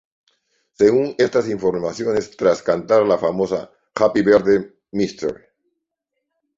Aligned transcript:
Según 0.73 1.13
estas 1.19 1.47
informaciones, 1.47 2.35
tras 2.35 2.63
cantar 2.63 3.05
la 3.05 3.19
famosa 3.19 3.69
"Happy 3.93 4.23
Birthday, 4.23 4.57
Mr. 4.93 5.47